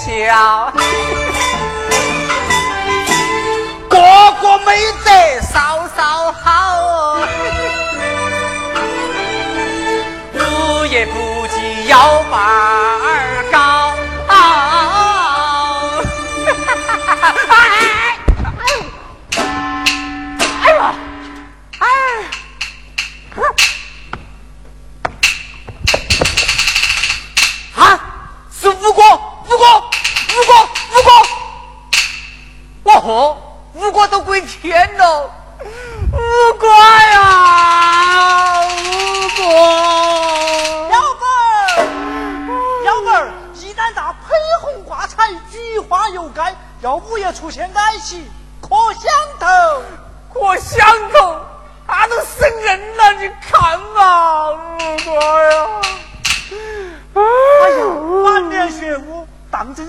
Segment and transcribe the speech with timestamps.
[0.00, 0.30] 需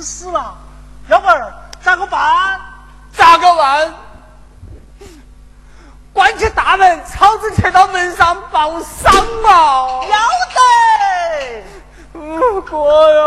[0.01, 0.55] 死了，
[1.09, 1.27] 幺妹
[1.81, 2.59] 咋个办？
[3.13, 3.93] 咋个办？
[6.13, 10.03] 关起大门，草子贴到门上报丧嘛！
[10.09, 10.17] 要
[10.53, 11.63] 得，
[12.19, 12.77] 五哥
[13.13, 13.23] 呀！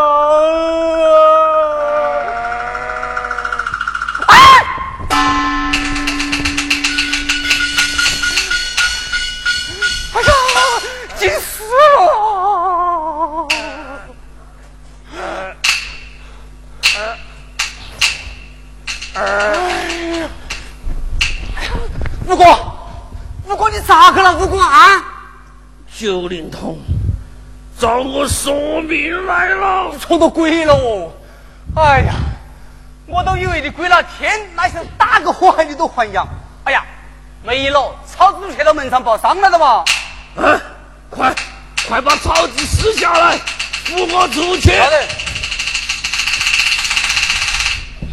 [22.27, 22.43] 五哥，
[23.47, 24.35] 五哥，你咋个了？
[24.37, 25.03] 五哥啊！
[25.95, 26.77] 九灵通
[27.79, 31.11] 找我索命来了，冲到鬼了哦！
[31.75, 32.13] 哎呀，
[33.05, 36.27] 我都以为你鬼了天，那想打个火海你都还阳。
[36.63, 36.83] 哎呀，
[37.43, 39.83] 没了，草子贴到门上报丧了的嘛！
[40.35, 40.59] 啊，
[41.09, 41.35] 快
[41.87, 44.79] 快把草子撕下来，扶我出去！
[44.79, 45.07] 好的。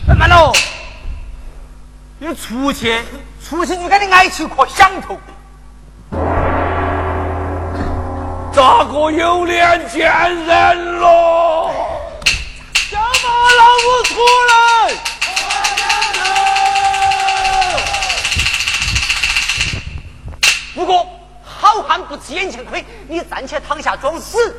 [0.09, 0.53] 哎，慢喽！
[2.19, 3.01] 你出去，
[3.53, 5.15] 出去就给你挨起颗响头。
[8.51, 10.11] 咋个有脸见
[10.47, 11.71] 人喽？
[12.75, 14.15] 小马老五出
[14.49, 14.55] 来！
[20.75, 21.07] 不过
[21.45, 24.59] 好汉不吃眼前亏，你暂且躺下装死，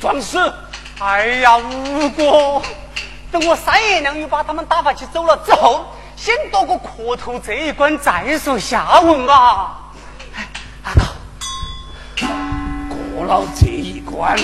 [0.00, 0.50] 装死！
[0.98, 2.62] 哎呀，吴哥，
[3.30, 5.84] 等我三言两语把他们打发起走了之后。
[6.24, 9.90] 先躲过磕头这一关，再说下文吧。
[10.84, 11.00] 阿哥，
[13.16, 14.38] 过了这一关，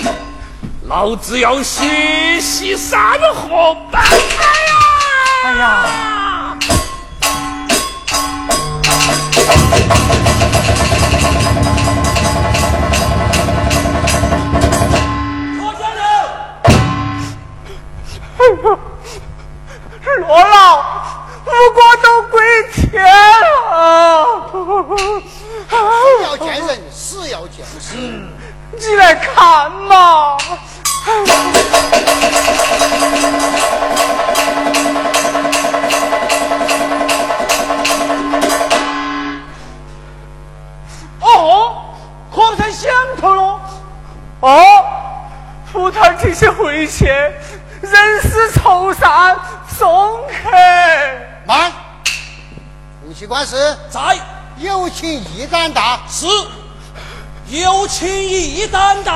[0.89, 4.11] 老子要学习山河百哎
[4.67, 4.75] 呀！
[5.45, 6.57] 哎呀！
[46.79, 47.05] 这些回去，
[47.81, 50.49] 人死愁善，送客。
[51.45, 51.73] 慢，
[53.01, 54.15] 夫妻官司在，
[54.59, 56.25] 有请一担大是。
[57.49, 59.13] 有情义担当。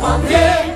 [0.00, 0.67] 何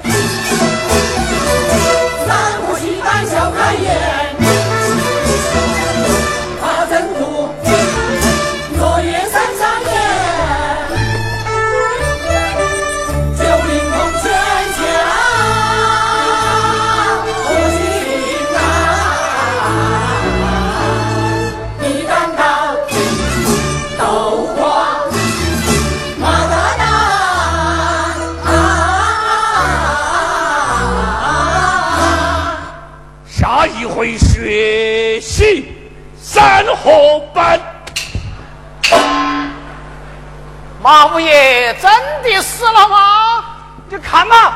[40.82, 41.88] 马五爷真
[42.24, 43.44] 的死了吗？
[43.88, 44.52] 你看嘛，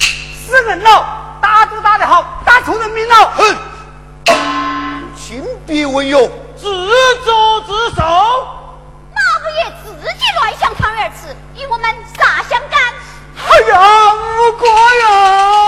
[0.00, 1.06] 死人了，
[1.42, 3.30] 打都打得好，打出人命了。
[3.36, 3.54] 哼！
[5.14, 6.64] 亲笔文勇，自
[7.24, 8.02] 作自受。
[9.12, 12.80] 马五爷自己乱想汤圆吃，与我们啥相干？
[13.36, 15.63] 哎呀，五哥呀！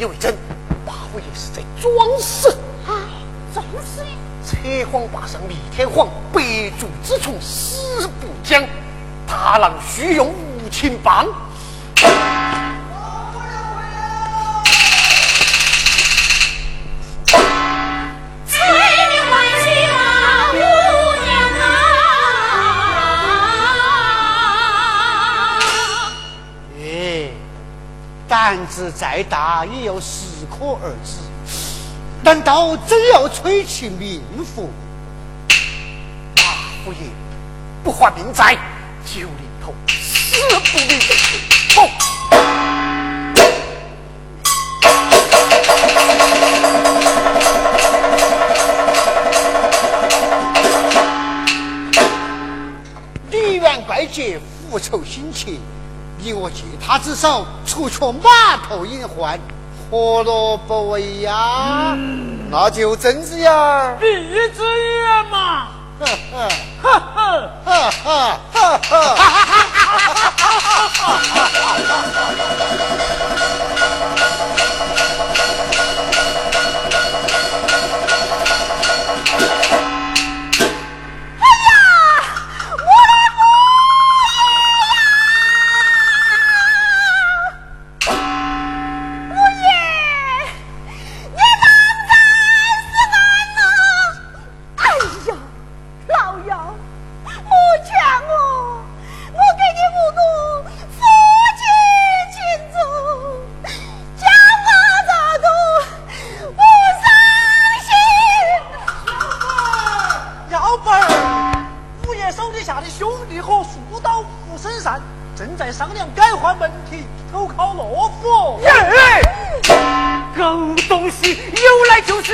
[0.00, 0.34] 不要信以为真，
[0.86, 2.48] 八位爷是在装死。
[2.86, 3.04] 啊！
[3.52, 4.02] 重视。
[4.46, 4.56] 扯
[4.90, 6.40] 谎坝上逆天谎，百
[6.78, 8.64] 足之虫，死不僵。
[9.26, 11.26] 大郎须用无情棒。
[28.50, 31.20] 胆子再大，也要适可而止。
[32.24, 34.68] 难道真要吹其命符？
[36.34, 36.42] 大
[36.84, 36.98] 夫爷
[37.84, 38.58] 不还命债，
[39.06, 39.30] 九零
[39.64, 40.98] 头死不瞑
[41.76, 41.88] 目。
[53.30, 55.52] 李元怪杰复仇心切。
[56.22, 59.38] 你我借他之手，除却码头隐患，
[59.90, 61.96] 何乐不为呀？
[62.50, 63.50] 那就睁只眼
[63.98, 65.68] 闭一只眼嘛！
[66.00, 66.48] 哈哈
[66.82, 66.98] 哈
[67.64, 67.90] 哈哈
[68.50, 69.29] 哈哈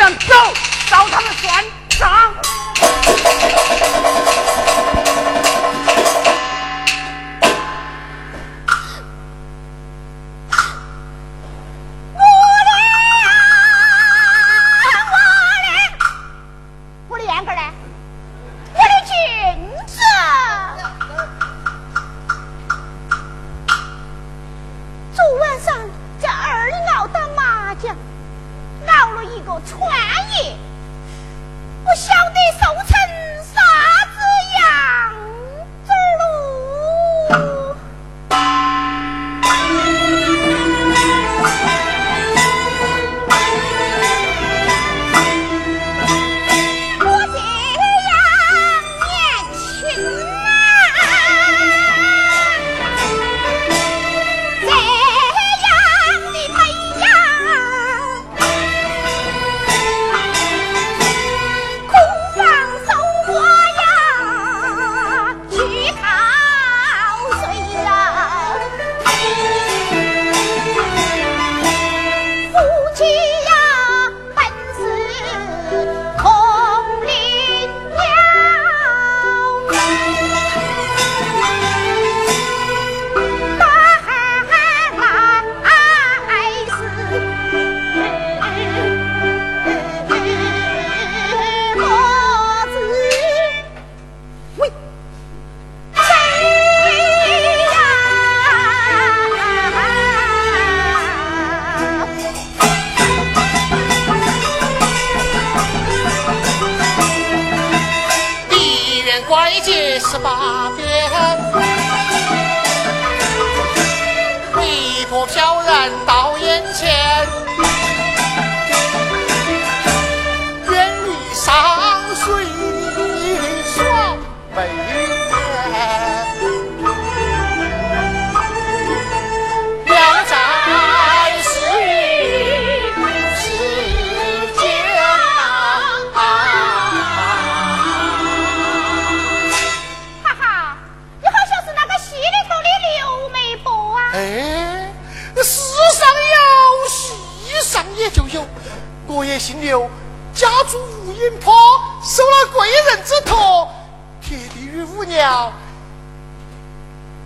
[0.06, 0.65] 上走。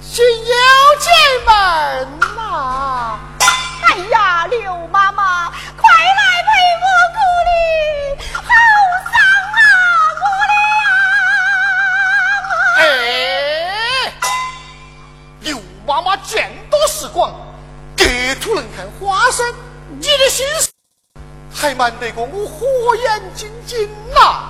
[0.02, 0.54] 进有
[0.98, 1.10] 精
[1.46, 1.52] 门
[2.36, 3.18] 呐！
[3.86, 7.52] 哎呀，刘妈妈，快来陪我哭哩！
[8.34, 8.42] 好
[9.04, 9.12] 丧
[9.56, 9.62] 啊，
[10.20, 10.52] 我的
[12.46, 12.78] 啊！
[12.78, 14.12] 哎，
[15.40, 15.48] 刘
[15.86, 17.32] 妈妈见多识广，
[17.96, 18.04] 各
[18.40, 19.54] 土能看花生，
[19.88, 20.70] 你的心思
[21.54, 24.46] 还瞒得过我火眼金睛呐？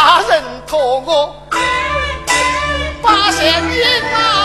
[0.00, 1.34] 大人托我
[3.02, 4.37] 把贤人啊。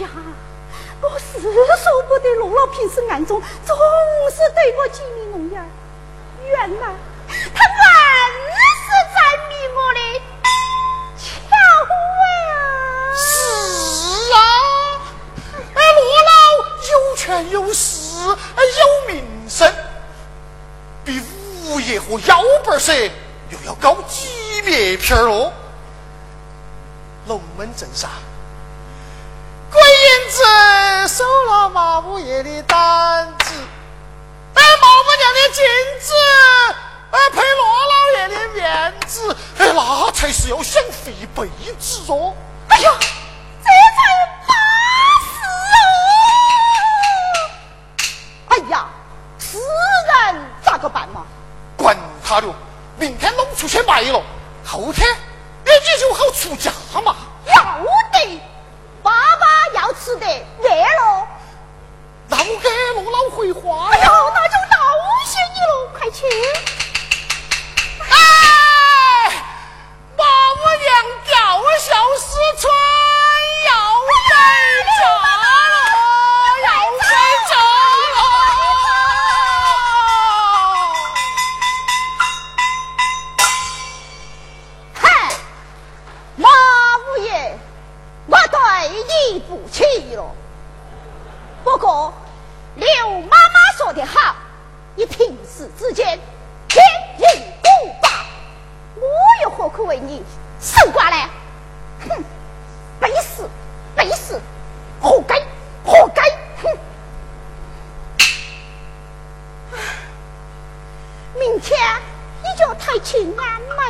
[0.00, 0.08] 呀，
[1.00, 3.76] 我是说不得，陆老平时暗中总
[4.30, 5.68] 是对我挤眉弄眼，
[6.48, 6.94] 原来
[7.28, 8.32] 他暗
[8.78, 9.16] 是在
[9.48, 10.00] 迷我的
[11.18, 11.22] 巧
[12.48, 12.54] 啊！
[13.16, 13.22] 是
[14.32, 14.38] 啊，
[15.74, 16.32] 哎，罗老
[16.90, 17.90] 有权有势，
[18.56, 19.70] 哎，有名声，
[21.04, 21.20] 比
[21.66, 23.10] 五爷和腰板儿噻
[23.50, 25.52] 又要高几别片儿喽。
[27.26, 28.10] 龙门阵上，
[30.30, 33.52] 子收了马五爷的单子，
[34.54, 35.64] 哎，马五娘的金
[36.00, 36.12] 子，
[37.10, 41.46] 哎，赔罗老爷的面子，哎，那才是要享福一辈
[41.78, 42.34] 子哦。
[42.68, 44.00] 哎呀，这才
[44.46, 44.54] 巴
[45.20, 45.34] 适
[45.76, 45.84] 哦！
[48.48, 48.86] 哎呀，
[49.38, 51.26] 死人咋个办嘛？
[51.76, 52.46] 管他的，
[52.96, 54.22] 明天弄出去卖了，
[54.64, 55.06] 后天
[55.66, 57.14] 哎你就好出价嘛。
[57.46, 57.54] 要
[58.12, 58.40] 得，
[59.02, 59.41] 爸爸
[59.82, 60.26] 要吃得
[60.62, 61.26] 热了。
[62.28, 62.68] 让我给
[63.02, 64.10] 罗老回话哎呦，呀。
[64.32, 64.78] 那就道
[65.26, 66.24] 谢你了，快去！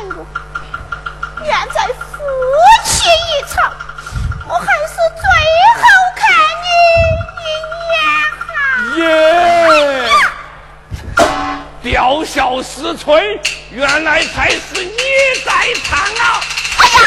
[0.03, 1.45] 安排了。
[1.45, 1.93] 愿再夫
[2.85, 3.73] 妻一场，
[4.47, 5.23] 我还是最
[5.79, 5.83] 好
[6.15, 6.21] 看
[6.63, 6.65] 你
[7.39, 7.45] 一
[7.91, 7.95] 眼
[8.39, 8.51] 哈。
[8.97, 9.03] 耶！
[11.81, 13.21] 吊孝思春，
[13.69, 14.97] 原来才是你
[15.45, 15.51] 在
[15.83, 16.41] 唱啊！
[16.77, 17.01] 哎呀，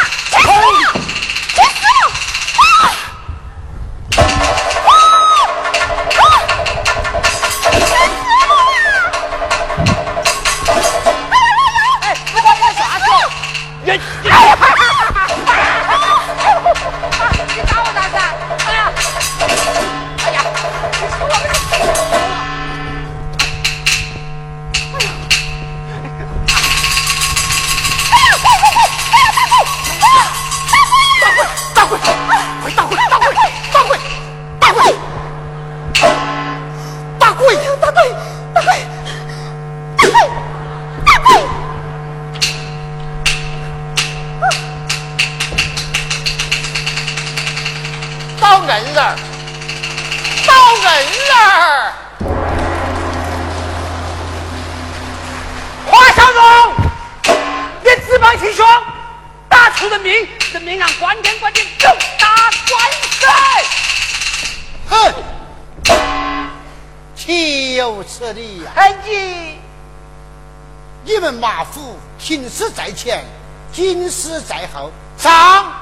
[71.37, 73.25] 马虎，停尸在前，
[73.73, 74.91] 警示在后。
[75.19, 75.73] 上，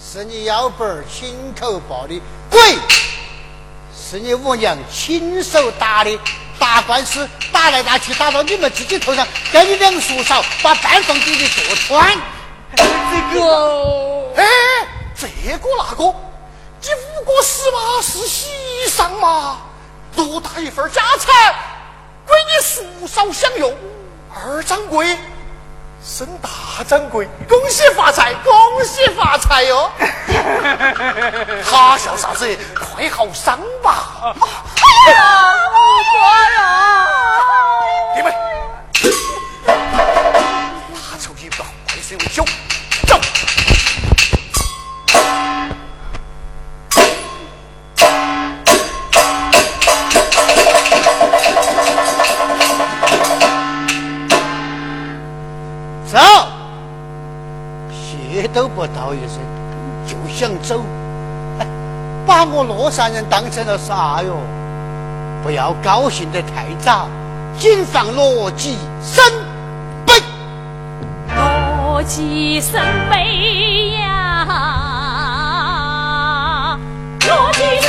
[0.00, 2.60] 是你幺伯亲口报的，跪，
[3.94, 6.18] 是你五娘亲手打的。
[6.58, 12.18] 打官司打来打去，打到你们自己头上，给你两个叔嫂把半房给你坐穿。
[12.74, 14.44] 这个，哎，
[15.14, 15.26] 这
[15.58, 16.04] 个那个，
[16.80, 18.48] 你五个死嘛是喜
[18.88, 19.58] 上嘛？
[20.14, 21.54] 多打一份家产
[22.26, 23.70] 归你叔嫂享用？
[24.38, 25.16] 二掌柜
[26.04, 29.90] 升大掌柜，恭喜发财，恭喜发财哟！
[31.64, 32.46] 哈笑啥子？
[32.74, 34.34] 快好伤吧！
[34.36, 35.78] 哎呀，五
[36.12, 36.95] 官呀！
[58.76, 59.40] 我道一声，
[60.06, 60.82] 就想走，
[62.26, 64.36] 把我乐山人当成了啥哟？
[65.42, 67.08] 不要高兴得太早，
[67.58, 69.24] 谨防乐极生
[70.04, 70.12] 悲。
[71.26, 74.46] 乐极生悲呀，
[77.20, 77.85] 乐极。